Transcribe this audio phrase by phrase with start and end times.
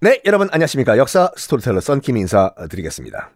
[0.00, 0.98] 네, 여러분 안녕하십니까.
[0.98, 3.32] 역사 스토리텔러 썬킴 인사드리겠습니다.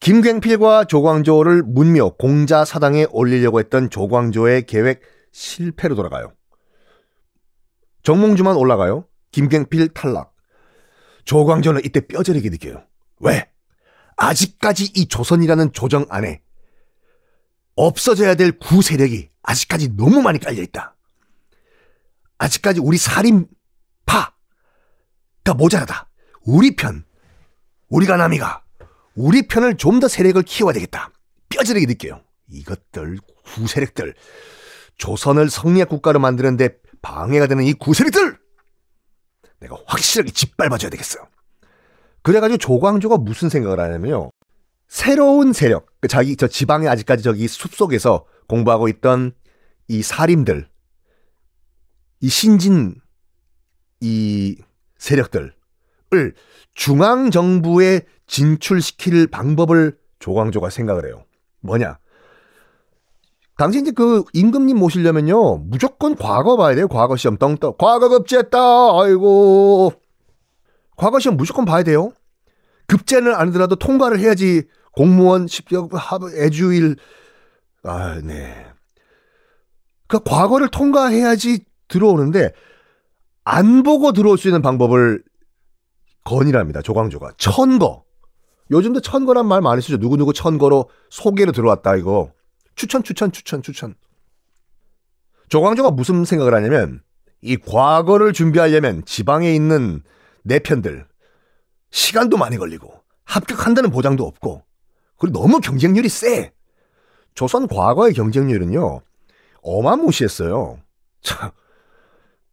[0.00, 5.02] 김굉필과 조광조를 문묘 공자 사당에 올리려고 했던 조광조의 계획
[5.32, 6.32] 실패로 돌아가요.
[8.02, 9.06] 정몽주만 올라가요.
[9.32, 10.34] 김굉필 탈락.
[11.24, 12.82] 조광조는 이때 뼈저리게 느껴요.
[13.20, 13.50] 왜?
[14.16, 16.42] 아직까지 이 조선이라는 조정 안에
[17.74, 20.94] 없어져야 될 구세력이 아직까지 너무 많이 깔려 있다.
[22.38, 23.46] 아직까지 우리 살인파,
[25.44, 26.08] 가 모자라다.
[26.44, 27.04] 우리 편,
[27.88, 28.62] 우리가 남이가
[29.14, 31.10] 우리 편을 좀 더 세력을 키워야 되겠다.
[31.48, 32.22] 뼈저리게 느껴요.
[32.48, 33.18] 이것들
[33.54, 34.14] 구세력들
[34.96, 38.38] 조선을 성리학 국가로 만드는데 방해가 되는 이 구세력들
[39.60, 41.18] 내가 확실하게 짓밟아줘야 되겠어.
[42.22, 44.30] 그래가지고 조광조가 무슨 생각을 하냐면요.
[44.92, 49.32] 새로운 세력, 그 자기 저 지방에 아직까지 저기 숲속에서 공부하고 있던
[49.88, 50.68] 이 사림들,
[52.20, 52.96] 이 신진
[54.02, 54.54] 이
[54.98, 55.54] 세력들을
[56.74, 61.24] 중앙 정부에 진출시킬 방법을 조광조가 생각을 해요.
[61.60, 61.98] 뭐냐?
[63.56, 66.86] 당시 이제 그 임금님 모시려면요 무조건 과거 봐야 돼요.
[66.86, 68.58] 과거 시험 떵떵 과거 급제했다.
[68.58, 69.94] 아이고
[70.96, 72.12] 과거 시험 무조건 봐야 돼요.
[72.88, 75.90] 급제는 아니더라도 통과를 해야지 공무원 십격
[76.36, 76.96] 애주일
[77.82, 78.66] 아 네.
[80.06, 82.52] 그 과거를 통과해야지 들어오는데
[83.44, 85.22] 안 보고 들어올 수 있는 방법을
[86.24, 86.82] 건의랍니다.
[86.82, 87.32] 조광조가.
[87.38, 88.04] 천거.
[88.70, 89.96] 요즘도 천거란 말 많이 쓰죠.
[89.96, 92.32] 누구누구 천거로 소개로 들어왔다 이거.
[92.74, 93.94] 추천 추천 추천 추천.
[95.48, 97.02] 조광조가 무슨 생각을 하냐면
[97.42, 100.02] 이 과거를 준비하려면 지방에 있는
[100.44, 101.06] 내 편들
[101.90, 104.64] 시간도 많이 걸리고 합격한다는 보장도 없고
[105.22, 106.52] 그리고 너무 경쟁률이 세.
[107.36, 109.02] 조선 과거의 경쟁률은요.
[109.62, 110.80] 어마무시했어요.
[111.20, 111.52] 참.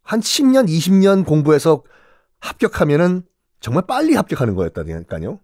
[0.04, 1.84] 한 10년, 20년 공부해서
[2.40, 3.24] 합격하면은
[3.60, 5.40] 정말 빨리 합격하는 거였다니까요.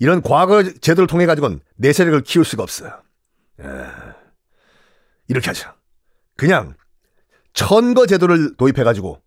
[0.00, 2.90] 이런 과거 제도를 통해 가지고는 내 세력을 키울 수가 없어요.
[3.60, 3.64] 에...
[5.28, 5.76] 이렇게 하자.
[6.36, 6.74] 그냥
[7.52, 9.22] 천거 제도를 도입해 가지고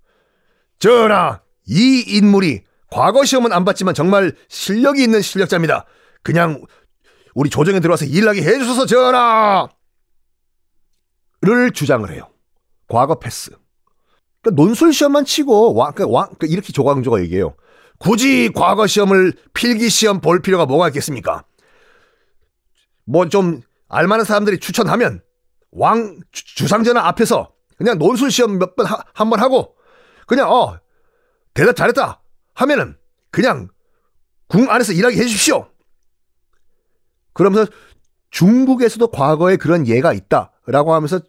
[0.80, 5.86] 전하, 이 인물이 과거 시험은 안 봤지만 정말 실력이 있는 실력자입니다.
[6.24, 6.64] 그냥
[7.34, 9.68] 우리 조정에 들어와서 일하게 해주셔서 전하!
[11.42, 12.30] 를 주장을 해요.
[12.88, 13.52] 과거 패스.
[14.42, 17.58] 그러니까 논술 시험만 치고 와, 그러니까 와, 그러니까 이렇게 조광조가 얘기해요.
[18.00, 21.44] 굳이 과거 시험을 필기 시험 볼 필요가 뭐가 있겠습니까?
[23.06, 25.22] 뭐 좀 알만한 사람들이 추천하면
[25.72, 29.76] 왕 주상전하 앞에서 그냥 논술 시험 몇 번 한번 하고
[30.28, 30.78] 그냥 어
[31.54, 32.22] 대답 잘했다
[32.56, 32.98] 하면은
[33.32, 33.68] 그냥
[34.48, 35.68] 궁 안에서 일하게 해주십시오.
[37.34, 37.70] 그러면서
[38.32, 41.20] 중국에서도 과거에 그런 예가 있다라고 하면서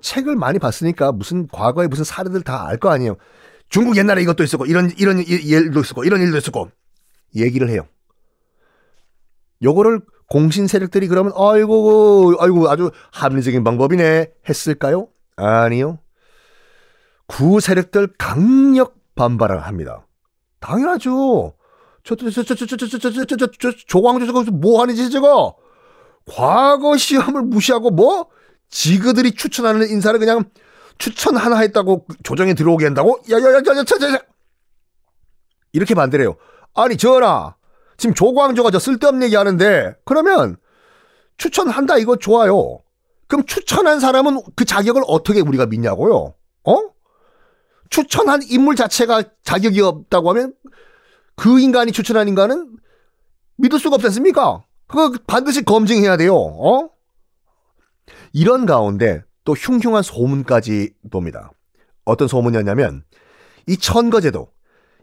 [0.00, 3.16] 책을 많이 봤으니까 무슨 과거에 무슨 사례들 다 알 거 아니에요.
[3.68, 6.70] 중국 옛날에 이것도 있었고 이런 이런 일도 있었고 이런 일도 있었고
[7.36, 7.86] 얘기를 해요.
[9.62, 15.08] 요거를 공신 세력들이 그러면 아이고 아이고 아주 합리적인 방법이네 했을까요?
[15.36, 15.98] 아니요.
[17.26, 20.06] 구 세력들 강력 반발을 합니다.
[20.60, 21.54] 당연하죠.
[22.04, 25.56] 저저 저 저 저 저 저 저 저 조광조 저거 뭐 하는 짓이 저거?
[26.26, 28.28] 과거 시험을 무시하고 뭐
[28.70, 30.44] 지그들이 추천하는 인사를 그냥
[30.98, 33.18] 추천 하나 했다고 조정에 들어오게 한다고?
[33.30, 34.18] 야 야 야 야 야 야 야
[35.72, 36.36] 이렇게 반대래요.
[36.74, 37.54] 아니 전하
[37.96, 40.56] 지금 조광조가 저 쓸데없는 얘기 하는데 그러면
[41.36, 42.80] 추천한다 이거 좋아요.
[43.26, 46.34] 그럼 추천한 사람은 그 자격을 어떻게 우리가 믿냐고요?
[46.64, 46.82] 어?
[47.90, 50.54] 추천한 인물 자체가 자격이 없다고 하면
[51.36, 52.76] 그 인간이 추천한 인간은
[53.56, 54.64] 믿을 수가 없지 않습니까?
[54.86, 56.34] 그거 반드시 검증해야 돼요.
[56.34, 56.90] 어?
[58.32, 61.52] 이런 가운데 또 흉흉한 소문까지 봅니다.
[62.04, 63.04] 어떤 소문이었냐면
[63.66, 64.50] 이 천거제도,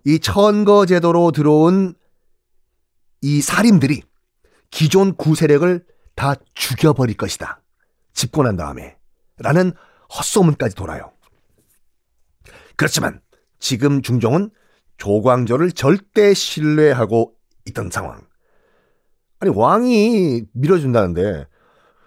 [0.05, 1.93] 이 천거제도로 들어온
[3.21, 4.03] 이 살인들이
[4.71, 5.85] 기존 구세력을
[6.15, 7.61] 다 죽여버릴 것이다.
[8.13, 8.97] 집권한 다음에
[9.37, 9.73] 라는
[10.17, 11.11] 헛소문까지 돌아요.
[12.77, 13.21] 그렇지만
[13.59, 14.49] 지금 중종은
[14.97, 17.33] 조광조를 절대 신뢰하고
[17.65, 18.21] 있던 상황.
[19.39, 21.47] 아니 왕이 밀어준다는데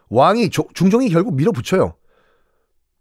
[0.08, 1.94] 왕이 조, 중종이 결국 밀어붙여요.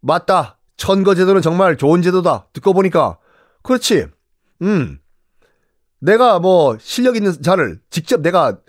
[0.02, 0.60] 맞다.
[0.78, 2.48] 천거 제도는 정말 좋은 제도다.
[2.54, 3.18] 듣고 보니까
[3.64, 4.08] 그렇지.
[4.62, 5.00] 음.
[6.00, 8.60] 내가 뭐 실력 있는 자를 직접 내가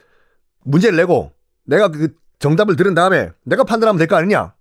[0.64, 1.32] 문제를 내고
[1.64, 4.54] 내가 그 정답을 들은 다음에 내가 판단하면 될 거 아니냐.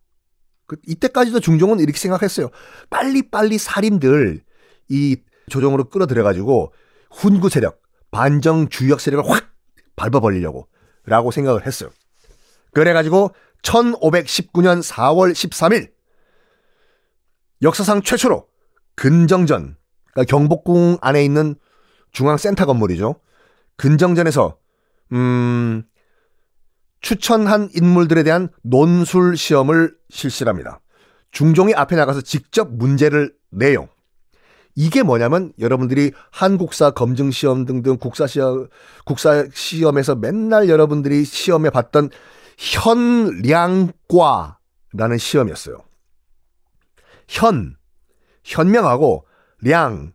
[0.68, 2.50] 그 이때까지도 중종은 이렇게 생각했어요.
[2.90, 4.42] 빨리빨리 살인들
[4.90, 5.18] 이
[5.50, 6.74] 조정으로 끌어들여 가지고
[7.12, 7.81] 훈구 세력,
[8.12, 9.50] 반정 주역 세력을 확
[9.96, 10.68] 밟아버리려고
[11.06, 11.90] 라고 생각을 했어요.
[12.74, 13.31] 그래가지고
[13.64, 15.92] 1519년 4월 13일
[17.62, 18.46] 역사상 최초로
[18.96, 19.78] 근정전,
[20.12, 21.56] 그러니까 경복궁 안에 있는
[22.12, 23.16] 중앙센터 건물이죠.
[23.78, 24.58] 근정전에서
[25.14, 25.84] 음,
[27.01, 30.81] 추천한 인물들에 대한 논술 시험을 실시합니다.
[31.31, 33.88] 중종이 앞에 나가서 직접 문제를 내요.
[34.75, 38.67] 이게 뭐냐면 여러분들이 한국사 검증 시험 등등 국사 시험
[39.05, 42.11] 국사 시험에서 맨날 여러분들이 시험에 봤던
[42.57, 43.97] 현량과라는
[45.17, 45.83] 시험이었어요.
[47.27, 47.75] 현
[48.44, 49.25] 현명하고
[49.61, 50.13] 량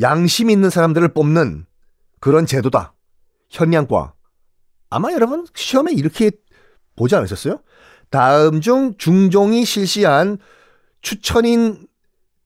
[0.00, 1.66] 양심 있는 사람들을 뽑는
[2.18, 2.94] 그런 제도다.
[3.48, 4.14] 현량과
[4.90, 6.32] 아마 여러분 시험에 이렇게
[6.96, 7.60] 보지 않으셨어요?
[8.10, 10.38] 다음 중 중종이 실시한
[11.00, 11.86] 추천인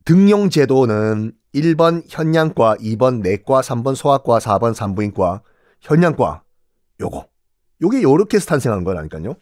[0.05, 5.43] 등용 제도는 1번 현양과, 2번 내과, 3번 소아과, 4번 산부인과,
[5.81, 6.43] 현양과
[7.01, 7.29] 요거.
[7.83, 9.35] 요게 요렇게 탄생한 거라니까요.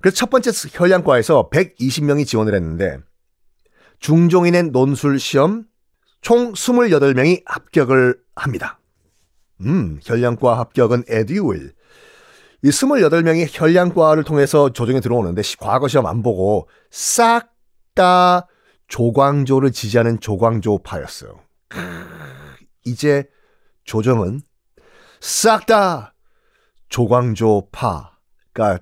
[0.00, 2.98] 그래서 첫 번째 현양과에서 120명이 지원을 했는데
[3.98, 5.64] 중종이 낸 논술 시험
[6.20, 8.78] 총 28명이 합격을 합니다.
[9.62, 11.72] 음, 현량과 합격은 에듀윌.
[12.62, 17.56] 이 28명이 현량과를 통해서 조정에 들어오는데 과거 시험 안 보고 싹
[17.96, 18.46] 다
[18.88, 21.40] 조광조를 지지하는 조광조파였어요.
[22.84, 23.24] 이제
[23.84, 24.42] 조정은
[25.20, 26.14] 싹 다
[26.90, 28.10] 조광조파가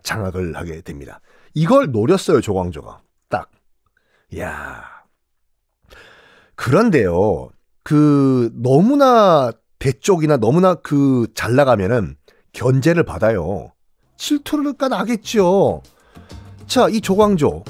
[0.02, 1.20] 장악을 하게 됩니다.
[1.54, 3.00] 이걸 노렸어요, 조광조가.
[3.28, 3.50] 딱.
[4.36, 4.82] 야
[6.56, 7.50] 그런데요,
[7.84, 9.52] 그, 너무나
[9.84, 12.16] 대쪽이나 너무나 그 잘 나가면은
[12.54, 13.72] 견제를 받아요.
[14.16, 15.82] 질투를까 나겠죠.
[16.66, 17.64] 자, 이 조광조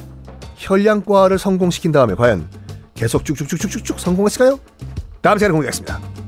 [0.55, 2.49] 혈량과를 성공시킨 다음에 과연
[2.95, 4.61] 계속 쭉쭉쭉쭉쭉 성공했을까요?
[5.23, 6.24] 다음 시간에 공개하겠습니다.